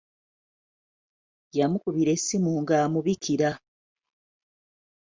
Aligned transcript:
Yamukubira 1.57 2.09
essimu 2.17 2.51
ng'amubikira. 2.61 3.49